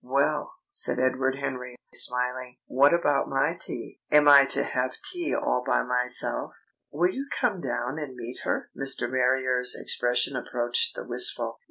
"Well," 0.03 0.55
said 0.71 0.97
Edward 0.97 1.35
Henry, 1.35 1.75
smiling. 1.93 2.57
"What 2.65 2.91
about 2.91 3.29
my 3.29 3.53
tea? 3.61 4.01
Am 4.09 4.27
I 4.27 4.45
to 4.45 4.63
have 4.63 4.97
tea 5.11 5.35
all 5.35 5.63
by 5.63 5.83
myself?" 5.83 6.53
"Will 6.89 7.11
you 7.11 7.27
come 7.39 7.61
down 7.61 7.99
and 7.99 8.15
meet 8.15 8.39
her?" 8.43 8.71
Mr. 8.75 9.07
Marrier's 9.07 9.75
expression 9.75 10.35
approached 10.35 10.95
the 10.95 11.03
wistful. 11.07 11.59